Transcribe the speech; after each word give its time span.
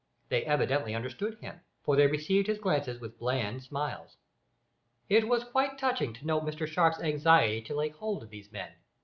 They 0.29 0.43
evidently 0.45 0.95
understood 0.95 1.37
him, 1.41 1.59
for 1.83 1.95
they 1.95 2.07
received 2.07 2.47
his 2.47 2.57
glances 2.57 2.99
with 2.99 3.19
bland 3.19 3.61
smiles. 3.61 4.17
It 5.09 5.27
was 5.27 5.43
quite 5.43 5.77
touching 5.77 6.11
to 6.13 6.25
note 6.25 6.43
Mr 6.43 6.65
Sharp's 6.65 6.99
anxiety 7.03 7.61
to 7.61 7.75
lay 7.75 7.89
hold 7.89 8.23
of 8.23 8.31
these 8.31 8.51
men. 8.51 8.71